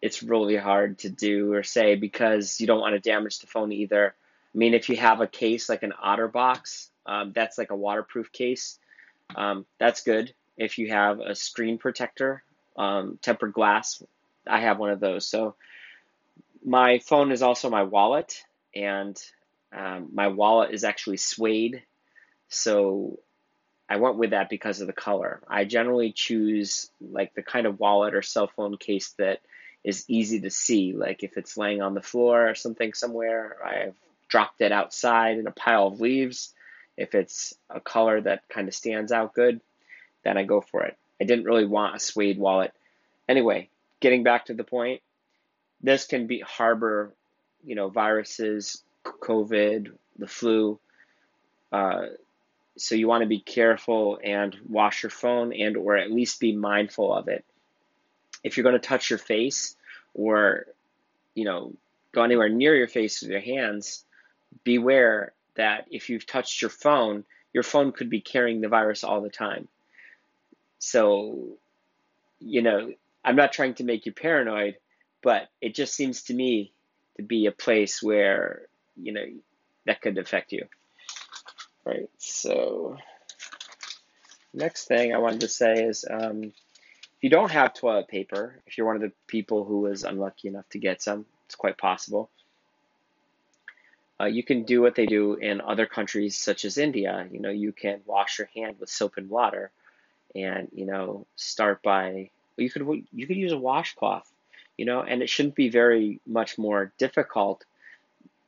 it's 0.00 0.22
really 0.22 0.56
hard 0.56 0.98
to 1.00 1.10
do 1.10 1.52
or 1.52 1.62
say 1.62 1.94
because 1.94 2.58
you 2.58 2.66
don't 2.66 2.80
want 2.80 2.94
to 2.94 3.10
damage 3.10 3.40
the 3.40 3.46
phone 3.46 3.70
either. 3.70 4.14
I 4.54 4.58
mean, 4.58 4.72
if 4.72 4.88
you 4.88 4.96
have 4.96 5.20
a 5.20 5.26
case 5.26 5.68
like 5.68 5.82
an 5.82 5.92
OtterBox, 6.02 6.88
um, 7.04 7.32
that's 7.34 7.58
like 7.58 7.70
a 7.70 7.76
waterproof 7.76 8.32
case. 8.32 8.78
Um, 9.36 9.66
that's 9.78 10.02
good. 10.02 10.32
If 10.56 10.78
you 10.78 10.88
have 10.88 11.20
a 11.20 11.34
screen 11.34 11.76
protector, 11.76 12.42
um, 12.76 13.18
tempered 13.20 13.52
glass, 13.52 14.02
I 14.46 14.60
have 14.60 14.78
one 14.78 14.90
of 14.90 15.00
those. 15.00 15.26
So 15.26 15.54
my 16.64 16.98
phone 16.98 17.32
is 17.32 17.42
also 17.42 17.70
my 17.70 17.82
wallet, 17.82 18.42
and 18.74 19.20
um, 19.72 20.08
my 20.12 20.28
wallet 20.28 20.72
is 20.72 20.84
actually 20.84 21.18
suede. 21.18 21.82
So 22.48 23.18
I 23.88 23.96
went 23.96 24.16
with 24.16 24.30
that 24.30 24.48
because 24.48 24.80
of 24.80 24.86
the 24.86 24.92
color. 24.92 25.42
I 25.48 25.64
generally 25.64 26.12
choose 26.12 26.90
like 27.00 27.34
the 27.34 27.42
kind 27.42 27.66
of 27.66 27.80
wallet 27.80 28.14
or 28.14 28.22
cell 28.22 28.46
phone 28.46 28.76
case 28.76 29.10
that 29.18 29.40
is 29.82 30.04
easy 30.08 30.40
to 30.40 30.50
see. 30.50 30.92
Like 30.92 31.22
if 31.22 31.36
it's 31.36 31.56
laying 31.56 31.82
on 31.82 31.94
the 31.94 32.02
floor 32.02 32.48
or 32.48 32.54
something 32.54 32.94
somewhere, 32.94 33.56
I've 33.64 33.94
dropped 34.28 34.62
it 34.62 34.72
outside 34.72 35.38
in 35.38 35.46
a 35.46 35.52
pile 35.52 35.88
of 35.88 36.00
leaves. 36.00 36.54
If 36.96 37.14
it's 37.14 37.54
a 37.68 37.80
color 37.80 38.20
that 38.22 38.48
kind 38.48 38.68
of 38.68 38.74
stands 38.74 39.12
out 39.12 39.34
good, 39.34 39.60
then 40.24 40.38
I 40.38 40.44
go 40.44 40.60
for 40.60 40.84
it. 40.84 40.96
I 41.20 41.24
didn't 41.24 41.44
really 41.44 41.66
want 41.66 41.96
a 41.96 42.00
suede 42.00 42.38
wallet. 42.38 42.72
Anyway, 43.28 43.68
getting 44.04 44.22
back 44.22 44.44
to 44.44 44.52
the 44.52 44.64
point, 44.64 45.00
this 45.80 46.04
can 46.04 46.26
be 46.26 46.38
harbor, 46.40 47.14
you 47.64 47.74
know, 47.74 47.88
viruses, 47.88 48.82
COVID, 49.02 49.92
the 50.18 50.26
flu. 50.26 50.78
Uh, 51.72 52.02
so 52.76 52.96
you 52.96 53.08
want 53.08 53.22
to 53.22 53.26
be 53.26 53.40
careful 53.40 54.18
and 54.22 54.54
wash 54.68 55.02
your 55.02 55.08
phone 55.08 55.54
and 55.54 55.78
or 55.78 55.96
at 55.96 56.10
least 56.10 56.38
be 56.38 56.54
mindful 56.54 57.14
of 57.14 57.28
it. 57.28 57.46
If 58.42 58.58
you're 58.58 58.64
going 58.64 58.78
to 58.78 58.88
touch 58.88 59.08
your 59.08 59.18
face 59.18 59.74
or, 60.12 60.66
you 61.34 61.46
know, 61.46 61.72
go 62.12 62.24
anywhere 62.24 62.50
near 62.50 62.76
your 62.76 62.88
face 62.88 63.22
with 63.22 63.30
your 63.30 63.40
hands, 63.40 64.04
beware 64.64 65.32
that 65.54 65.86
if 65.90 66.10
you've 66.10 66.26
touched 66.26 66.60
your 66.60 66.68
phone, 66.68 67.24
your 67.54 67.62
phone 67.62 67.90
could 67.90 68.10
be 68.10 68.20
carrying 68.20 68.60
the 68.60 68.68
virus 68.68 69.02
all 69.02 69.22
the 69.22 69.30
time. 69.30 69.66
So, 70.78 71.56
you 72.38 72.60
know, 72.60 72.92
I'm 73.24 73.36
not 73.36 73.52
trying 73.52 73.74
to 73.74 73.84
make 73.84 74.06
you 74.06 74.12
paranoid, 74.12 74.76
but 75.22 75.48
it 75.60 75.74
just 75.74 75.94
seems 75.94 76.24
to 76.24 76.34
me 76.34 76.72
to 77.16 77.22
be 77.22 77.46
a 77.46 77.52
place 77.52 78.02
where, 78.02 78.68
you 78.96 79.12
know, 79.12 79.24
that 79.86 80.02
could 80.02 80.18
affect 80.18 80.52
you. 80.52 80.66
Right. 81.84 82.08
So, 82.18 82.96
next 84.52 84.86
thing 84.86 85.14
I 85.14 85.18
wanted 85.18 85.40
to 85.40 85.48
say 85.48 85.84
is 85.84 86.04
um, 86.08 86.44
if 86.44 87.22
you 87.22 87.30
don't 87.30 87.50
have 87.50 87.74
toilet 87.74 88.08
paper, 88.08 88.60
if 88.66 88.76
you're 88.76 88.86
one 88.86 88.96
of 88.96 89.02
the 89.02 89.12
people 89.26 89.64
who 89.64 89.80
was 89.80 90.04
unlucky 90.04 90.48
enough 90.48 90.68
to 90.70 90.78
get 90.78 91.02
some, 91.02 91.26
it's 91.46 91.54
quite 91.54 91.78
possible. 91.78 92.30
Uh, 94.20 94.26
you 94.26 94.42
can 94.42 94.62
do 94.62 94.80
what 94.80 94.94
they 94.94 95.06
do 95.06 95.34
in 95.34 95.60
other 95.60 95.86
countries 95.86 96.36
such 96.36 96.64
as 96.64 96.78
India. 96.78 97.26
You 97.30 97.40
know, 97.40 97.50
you 97.50 97.72
can 97.72 98.00
wash 98.06 98.38
your 98.38 98.48
hand 98.54 98.76
with 98.78 98.88
soap 98.88 99.14
and 99.16 99.28
water, 99.28 99.72
and 100.34 100.68
you 100.72 100.86
know, 100.86 101.26
start 101.36 101.82
by 101.82 102.30
you 102.56 102.70
could 102.70 103.06
you 103.12 103.26
could 103.26 103.36
use 103.36 103.52
a 103.52 103.58
washcloth, 103.58 104.30
you 104.76 104.84
know, 104.84 105.02
and 105.02 105.22
it 105.22 105.28
shouldn't 105.28 105.54
be 105.54 105.68
very 105.68 106.20
much 106.26 106.58
more 106.58 106.92
difficult 106.98 107.64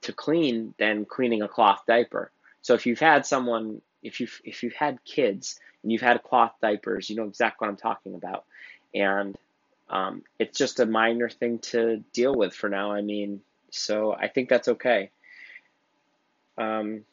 to 0.02 0.12
clean 0.12 0.74
than 0.78 1.04
cleaning 1.04 1.42
a 1.42 1.48
cloth 1.48 1.82
diaper. 1.86 2.30
So 2.62 2.74
if 2.74 2.86
you've 2.86 3.00
had 3.00 3.26
someone, 3.26 3.80
if 4.02 4.20
you 4.20 4.28
if 4.44 4.62
you've 4.62 4.74
had 4.74 5.04
kids 5.04 5.58
and 5.82 5.92
you've 5.92 6.02
had 6.02 6.22
cloth 6.22 6.52
diapers, 6.60 7.10
you 7.10 7.16
know 7.16 7.24
exactly 7.24 7.66
what 7.66 7.70
I'm 7.70 7.76
talking 7.76 8.14
about, 8.14 8.44
and 8.94 9.36
um, 9.88 10.22
it's 10.38 10.58
just 10.58 10.80
a 10.80 10.86
minor 10.86 11.28
thing 11.28 11.58
to 11.70 12.02
deal 12.12 12.34
with 12.34 12.54
for 12.54 12.68
now. 12.68 12.92
I 12.92 13.02
mean, 13.02 13.40
so 13.70 14.12
I 14.12 14.28
think 14.28 14.48
that's 14.48 14.68
okay. 14.68 15.10
Um, 16.58 17.04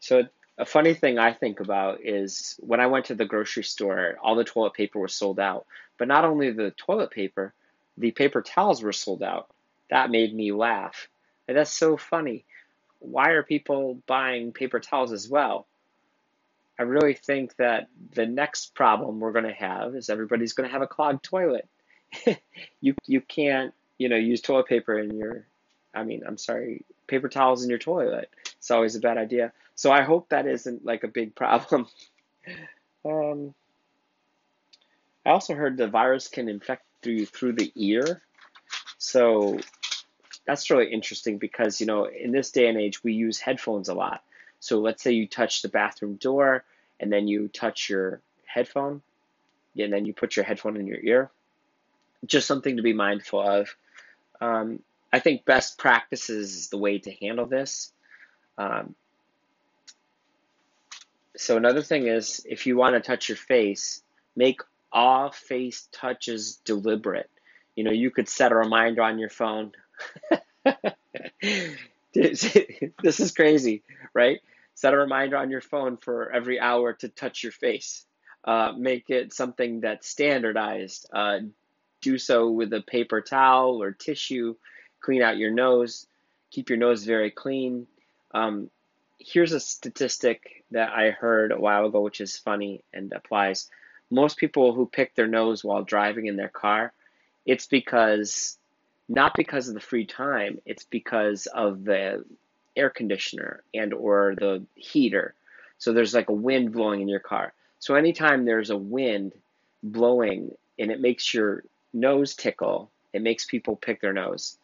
so 0.00 0.24
a 0.60 0.66
funny 0.66 0.92
thing 0.92 1.18
I 1.18 1.32
think 1.32 1.60
about 1.60 2.04
is 2.04 2.54
when 2.60 2.80
I 2.80 2.86
went 2.86 3.06
to 3.06 3.14
the 3.14 3.24
grocery 3.24 3.64
store, 3.64 4.18
all 4.22 4.36
the 4.36 4.44
toilet 4.44 4.74
paper 4.74 4.98
was 4.98 5.14
sold 5.14 5.40
out. 5.40 5.66
But 5.96 6.06
not 6.06 6.26
only 6.26 6.50
the 6.50 6.70
toilet 6.72 7.10
paper, 7.10 7.54
the 7.96 8.10
paper 8.10 8.42
towels 8.42 8.82
were 8.82 8.92
sold 8.92 9.22
out. 9.22 9.48
That 9.88 10.10
made 10.10 10.34
me 10.34 10.52
laugh. 10.52 11.08
And 11.48 11.56
that's 11.56 11.72
so 11.72 11.96
funny. 11.96 12.44
Why 12.98 13.30
are 13.30 13.42
people 13.42 14.02
buying 14.06 14.52
paper 14.52 14.80
towels 14.80 15.12
as 15.12 15.28
well? 15.28 15.66
I 16.78 16.82
really 16.82 17.14
think 17.14 17.56
that 17.56 17.88
the 18.14 18.26
next 18.26 18.74
problem 18.74 19.18
we're 19.18 19.32
going 19.32 19.46
to 19.46 19.52
have 19.52 19.94
is 19.94 20.10
everybody's 20.10 20.52
going 20.52 20.68
to 20.68 20.72
have 20.72 20.82
a 20.82 20.86
clogged 20.86 21.24
toilet. 21.24 21.68
you 22.80 22.94
you 23.06 23.20
can't 23.20 23.72
you 23.98 24.08
know 24.08 24.16
use 24.16 24.40
toilet 24.40 24.66
paper 24.66 24.98
in 24.98 25.16
your 25.16 25.46
I 25.94 26.02
mean 26.02 26.22
I'm 26.26 26.38
sorry 26.38 26.84
paper 27.06 27.28
towels 27.28 27.62
in 27.62 27.70
your 27.70 27.78
toilet. 27.78 28.30
It's 28.60 28.70
always 28.70 28.94
a 28.94 29.00
bad 29.00 29.16
idea. 29.16 29.52
So 29.74 29.90
I 29.90 30.02
hope 30.02 30.28
that 30.28 30.46
isn't 30.46 30.84
like 30.84 31.02
a 31.02 31.08
big 31.08 31.34
problem. 31.42 31.86
um, 33.04 33.54
I 35.24 35.30
also 35.30 35.54
heard 35.54 35.76
the 35.76 35.88
virus 35.88 36.28
can 36.28 36.48
infect 36.48 36.84
through 37.02 37.26
through 37.26 37.54
the 37.54 37.72
ear. 37.74 38.22
So 38.98 39.58
that's 40.46 40.70
really 40.70 40.92
interesting 40.92 41.38
because, 41.38 41.80
you 41.80 41.86
know, 41.86 42.04
in 42.04 42.32
this 42.32 42.50
day 42.50 42.68
and 42.68 42.78
age, 42.78 43.02
we 43.02 43.14
use 43.14 43.38
headphones 43.40 43.88
a 43.88 43.94
lot. 43.94 44.22
So 44.60 44.80
let's 44.80 45.02
say 45.02 45.12
you 45.12 45.26
touch 45.26 45.62
the 45.62 45.68
bathroom 45.68 46.16
door 46.16 46.64
and 46.98 47.10
then 47.10 47.26
you 47.26 47.48
touch 47.48 47.88
your 47.88 48.20
headphone 48.44 49.00
and 49.78 49.92
then 49.92 50.04
you 50.04 50.12
put 50.12 50.36
your 50.36 50.44
headphone 50.44 50.76
in 50.76 50.86
your 50.86 51.00
ear. 51.00 51.30
Just 52.26 52.46
something 52.46 52.76
to 52.76 52.82
be 52.82 52.92
mindful 52.92 53.40
of. 53.40 53.74
Um, 54.40 54.80
I 55.12 55.20
think 55.20 55.46
best 55.46 55.78
practices 55.78 56.54
is 56.54 56.68
the 56.68 56.78
way 56.78 56.98
to 56.98 57.10
handle 57.10 57.46
this. 57.46 57.92
Um, 58.60 58.94
so 61.36 61.56
another 61.56 61.82
thing 61.82 62.06
is 62.06 62.44
if 62.46 62.66
you 62.66 62.76
want 62.76 62.94
to 62.94 63.00
touch 63.00 63.28
your 63.30 63.36
face, 63.36 64.02
make 64.36 64.60
all 64.92 65.30
face 65.30 65.88
touches 65.92 66.56
deliberate. 66.64 67.30
You 67.74 67.84
know, 67.84 67.92
you 67.92 68.10
could 68.10 68.28
set 68.28 68.52
a 68.52 68.56
reminder 68.56 69.02
on 69.02 69.18
your 69.18 69.30
phone. 69.30 69.72
this 72.12 72.54
is 73.20 73.32
crazy, 73.32 73.82
right? 74.12 74.40
Set 74.74 74.92
a 74.92 74.98
reminder 74.98 75.38
on 75.38 75.50
your 75.50 75.62
phone 75.62 75.96
for 75.96 76.30
every 76.30 76.60
hour 76.60 76.92
to 76.94 77.08
touch 77.08 77.42
your 77.42 77.52
face. 77.52 78.04
Uh, 78.44 78.72
make 78.76 79.08
it 79.08 79.32
something 79.32 79.80
that's 79.80 80.06
standardized. 80.08 81.08
Uh, 81.12 81.38
do 82.02 82.18
so 82.18 82.50
with 82.50 82.72
a 82.74 82.82
paper 82.82 83.22
towel 83.22 83.82
or 83.82 83.92
tissue. 83.92 84.54
Clean 85.00 85.22
out 85.22 85.38
your 85.38 85.50
nose. 85.50 86.06
Keep 86.50 86.68
your 86.68 86.78
nose 86.78 87.04
very 87.04 87.30
clean. 87.30 87.86
Um, 88.32 88.70
here's 89.18 89.52
a 89.52 89.60
statistic 89.60 90.64
that 90.70 90.90
I 90.92 91.10
heard 91.10 91.52
a 91.52 91.60
while 91.60 91.86
ago, 91.86 92.00
which 92.00 92.20
is 92.20 92.38
funny 92.38 92.82
and 92.92 93.12
applies. 93.12 93.68
Most 94.10 94.38
people 94.38 94.72
who 94.74 94.86
pick 94.86 95.14
their 95.14 95.26
nose 95.26 95.62
while 95.62 95.82
driving 95.82 96.26
in 96.26 96.36
their 96.36 96.48
car, 96.48 96.92
it's 97.46 97.66
because 97.66 98.56
not 99.08 99.34
because 99.34 99.68
of 99.68 99.74
the 99.74 99.80
free 99.80 100.06
time, 100.06 100.60
it's 100.64 100.84
because 100.84 101.46
of 101.46 101.84
the 101.84 102.24
air 102.76 102.90
conditioner 102.90 103.62
and 103.74 103.92
or 103.92 104.34
the 104.36 104.62
heater. 104.74 105.34
So 105.78 105.92
there's 105.92 106.14
like 106.14 106.28
a 106.28 106.34
wind 106.34 106.72
blowing 106.72 107.00
in 107.00 107.08
your 107.08 107.20
car. 107.20 107.52
So 107.78 107.94
anytime 107.94 108.44
there's 108.44 108.70
a 108.70 108.76
wind 108.76 109.32
blowing 109.82 110.54
and 110.78 110.90
it 110.90 111.00
makes 111.00 111.32
your 111.34 111.64
nose 111.92 112.34
tickle, 112.34 112.90
it 113.12 113.22
makes 113.22 113.44
people 113.44 113.76
pick 113.76 114.00
their 114.00 114.12
nose. 114.12 114.56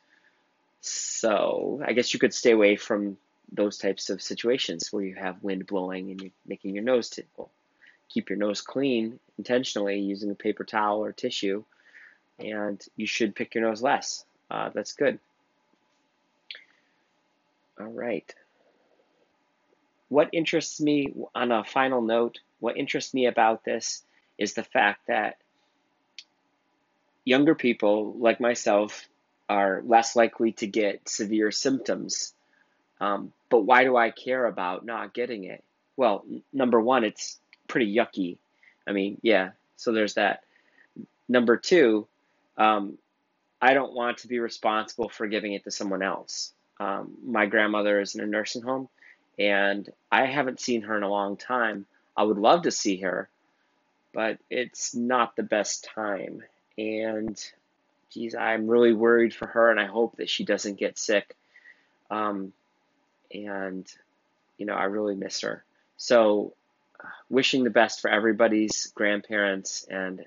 So 0.80 1.82
I 1.84 1.92
guess 1.92 2.14
you 2.14 2.20
could 2.20 2.34
stay 2.34 2.52
away 2.52 2.76
from 2.76 3.16
those 3.56 3.78
types 3.78 4.10
of 4.10 4.22
situations 4.22 4.92
where 4.92 5.02
you 5.02 5.14
have 5.14 5.42
wind 5.42 5.66
blowing 5.66 6.10
and 6.10 6.20
you're 6.20 6.30
making 6.46 6.74
your 6.74 6.84
nose 6.84 7.08
tickle. 7.08 7.50
Keep 8.08 8.30
your 8.30 8.38
nose 8.38 8.60
clean 8.60 9.18
intentionally 9.38 9.98
using 9.98 10.30
a 10.30 10.34
paper 10.34 10.64
towel 10.64 11.04
or 11.04 11.12
tissue, 11.12 11.64
and 12.38 12.82
you 12.96 13.06
should 13.06 13.34
pick 13.34 13.54
your 13.54 13.64
nose 13.64 13.82
less. 13.82 14.24
Uh, 14.50 14.70
that's 14.72 14.92
good. 14.92 15.18
All 17.78 17.86
right. 17.86 18.32
What 20.08 20.30
interests 20.32 20.80
me 20.80 21.12
on 21.34 21.50
a 21.50 21.64
final 21.64 22.00
note, 22.00 22.38
what 22.60 22.76
interests 22.76 23.12
me 23.12 23.26
about 23.26 23.64
this 23.64 24.02
is 24.38 24.54
the 24.54 24.62
fact 24.62 25.08
that 25.08 25.36
younger 27.24 27.54
people 27.54 28.14
like 28.18 28.40
myself 28.40 29.08
are 29.48 29.82
less 29.84 30.16
likely 30.16 30.52
to 30.52 30.66
get 30.66 31.08
severe 31.08 31.50
symptoms. 31.50 32.32
Um, 33.00 33.32
but 33.50 33.60
why 33.60 33.84
do 33.84 33.96
I 33.96 34.10
care 34.10 34.46
about 34.46 34.84
not 34.84 35.14
getting 35.14 35.44
it? 35.44 35.62
Well, 35.96 36.24
n- 36.28 36.42
number 36.52 36.80
one, 36.80 37.04
it's 37.04 37.38
pretty 37.68 37.94
yucky. 37.94 38.38
I 38.86 38.92
mean, 38.92 39.18
yeah, 39.22 39.50
so 39.76 39.92
there's 39.92 40.14
that. 40.14 40.44
Number 41.28 41.56
two, 41.56 42.06
um, 42.56 42.98
I 43.60 43.74
don't 43.74 43.94
want 43.94 44.18
to 44.18 44.28
be 44.28 44.38
responsible 44.38 45.08
for 45.08 45.26
giving 45.26 45.52
it 45.52 45.64
to 45.64 45.70
someone 45.70 46.02
else. 46.02 46.52
Um, 46.78 47.16
my 47.24 47.46
grandmother 47.46 48.00
is 48.00 48.14
in 48.14 48.20
a 48.20 48.26
nursing 48.26 48.62
home, 48.62 48.88
and 49.38 49.90
I 50.10 50.26
haven't 50.26 50.60
seen 50.60 50.82
her 50.82 50.96
in 50.96 51.02
a 51.02 51.10
long 51.10 51.36
time. 51.36 51.86
I 52.16 52.22
would 52.22 52.38
love 52.38 52.62
to 52.62 52.70
see 52.70 52.98
her, 52.98 53.28
but 54.12 54.38
it's 54.50 54.94
not 54.94 55.36
the 55.36 55.42
best 55.42 55.88
time. 55.94 56.42
And 56.78 57.42
geez, 58.12 58.34
I'm 58.34 58.68
really 58.68 58.92
worried 58.92 59.34
for 59.34 59.46
her, 59.46 59.70
and 59.70 59.80
I 59.80 59.86
hope 59.86 60.16
that 60.16 60.30
she 60.30 60.44
doesn't 60.44 60.78
get 60.78 60.98
sick. 60.98 61.34
Um, 62.10 62.52
and 63.32 63.86
you 64.58 64.66
know, 64.66 64.74
I 64.74 64.84
really 64.84 65.14
miss 65.14 65.40
her. 65.42 65.64
So, 65.96 66.54
uh, 66.98 67.08
wishing 67.28 67.64
the 67.64 67.70
best 67.70 68.00
for 68.00 68.10
everybody's 68.10 68.86
grandparents 68.94 69.86
and 69.88 70.24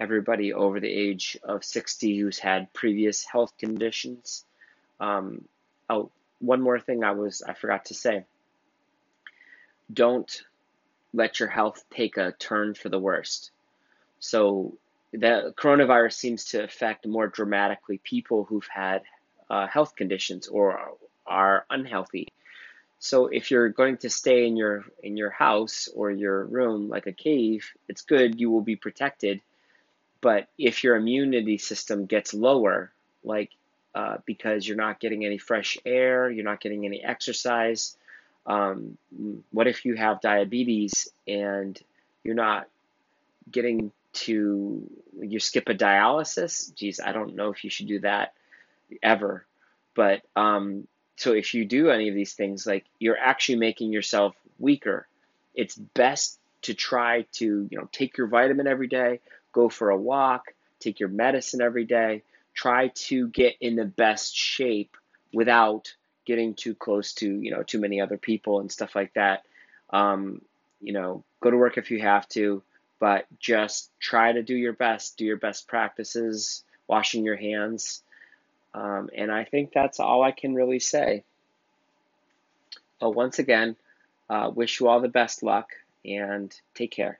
everybody 0.00 0.52
over 0.52 0.80
the 0.80 0.92
age 0.92 1.36
of 1.42 1.64
60 1.64 2.18
who's 2.18 2.38
had 2.38 2.72
previous 2.72 3.24
health 3.24 3.52
conditions. 3.58 4.44
Um, 5.00 5.44
oh, 5.90 6.10
one 6.40 6.60
more 6.60 6.78
thing 6.78 7.02
I 7.02 7.12
was 7.12 7.42
I 7.42 7.54
forgot 7.54 7.86
to 7.86 7.94
say. 7.94 8.24
Don't 9.92 10.42
let 11.14 11.40
your 11.40 11.48
health 11.48 11.84
take 11.90 12.16
a 12.16 12.32
turn 12.32 12.74
for 12.74 12.90
the 12.90 12.98
worst. 12.98 13.50
So 14.20 14.76
the 15.12 15.54
coronavirus 15.56 16.12
seems 16.12 16.44
to 16.46 16.62
affect 16.62 17.06
more 17.06 17.26
dramatically 17.26 17.98
people 17.98 18.44
who've 18.44 18.68
had 18.72 19.02
uh, 19.48 19.66
health 19.66 19.96
conditions 19.96 20.48
or 20.48 20.96
are 21.28 21.66
unhealthy. 21.70 22.28
So 22.98 23.26
if 23.26 23.50
you're 23.50 23.68
going 23.68 23.98
to 23.98 24.10
stay 24.10 24.46
in 24.46 24.56
your 24.56 24.84
in 25.02 25.16
your 25.16 25.30
house 25.30 25.88
or 25.94 26.10
your 26.10 26.44
room 26.44 26.88
like 26.88 27.06
a 27.06 27.12
cave, 27.12 27.64
it's 27.88 28.02
good 28.02 28.40
you 28.40 28.50
will 28.50 28.62
be 28.62 28.76
protected 28.76 29.40
but 30.20 30.48
if 30.58 30.82
your 30.82 30.96
immunity 30.96 31.58
system 31.58 32.06
gets 32.06 32.34
lower, 32.34 32.92
like 33.22 33.50
uh, 33.94 34.18
because 34.26 34.66
you're 34.66 34.76
not 34.76 35.00
getting 35.00 35.24
any 35.24 35.38
fresh 35.38 35.78
air, 35.84 36.30
you're 36.30 36.44
not 36.44 36.60
getting 36.60 36.84
any 36.84 37.02
exercise, 37.02 37.96
um, 38.46 38.96
what 39.50 39.66
if 39.66 39.84
you 39.84 39.94
have 39.94 40.20
diabetes 40.20 41.08
and 41.26 41.78
you're 42.24 42.34
not 42.34 42.68
getting 43.50 43.92
to, 44.12 44.90
you 45.20 45.38
skip 45.38 45.68
a 45.68 45.74
dialysis? 45.74 46.74
Geez, 46.74 47.00
I 47.00 47.12
don't 47.12 47.36
know 47.36 47.52
if 47.52 47.62
you 47.62 47.70
should 47.70 47.88
do 47.88 48.00
that 48.00 48.34
ever. 49.02 49.44
But 49.94 50.22
um, 50.34 50.86
so 51.18 51.32
if 51.32 51.52
you 51.52 51.64
do 51.64 51.90
any 51.90 52.08
of 52.08 52.14
these 52.14 52.34
things, 52.34 52.66
like 52.66 52.84
you're 52.98 53.18
actually 53.18 53.58
making 53.58 53.92
yourself 53.92 54.36
weaker. 54.58 55.06
It's 55.54 55.74
best 55.74 56.38
to 56.62 56.74
try 56.74 57.26
to, 57.32 57.68
you 57.70 57.78
know, 57.78 57.88
take 57.90 58.16
your 58.16 58.28
vitamin 58.28 58.68
every 58.68 58.86
day, 58.86 59.20
go 59.52 59.68
for 59.68 59.90
a 59.90 59.96
walk, 59.96 60.54
take 60.78 61.00
your 61.00 61.08
medicine 61.08 61.60
every 61.60 61.84
day, 61.84 62.22
try 62.54 62.88
to 62.94 63.28
get 63.28 63.56
in 63.60 63.74
the 63.74 63.84
best 63.84 64.36
shape 64.36 64.96
without 65.32 65.92
getting 66.24 66.54
too 66.54 66.74
close 66.74 67.12
to, 67.14 67.26
you 67.28 67.50
know, 67.50 67.64
too 67.64 67.80
many 67.80 68.00
other 68.00 68.16
people 68.16 68.60
and 68.60 68.70
stuff 68.70 68.94
like 68.94 69.12
that. 69.14 69.42
Um, 69.90 70.42
you 70.80 70.92
know, 70.92 71.24
go 71.40 71.50
to 71.50 71.56
work 71.56 71.78
if 71.78 71.90
you 71.90 72.00
have 72.00 72.28
to, 72.28 72.62
but 73.00 73.26
just 73.40 73.90
try 73.98 74.32
to 74.32 74.42
do 74.42 74.54
your 74.54 74.72
best, 74.72 75.16
do 75.16 75.24
your 75.24 75.36
best 75.36 75.66
practices, 75.66 76.62
washing 76.86 77.24
your 77.24 77.36
hands. 77.36 78.02
Um, 78.78 79.10
and 79.12 79.32
I 79.32 79.42
think 79.42 79.72
that's 79.72 79.98
all 79.98 80.22
I 80.22 80.30
can 80.30 80.54
really 80.54 80.78
say. 80.78 81.24
But 83.00 83.10
once 83.10 83.40
again, 83.40 83.74
uh, 84.30 84.52
wish 84.54 84.78
you 84.78 84.86
all 84.86 85.00
the 85.00 85.08
best 85.08 85.42
luck 85.42 85.70
and 86.04 86.54
take 86.74 86.92
care. 86.92 87.18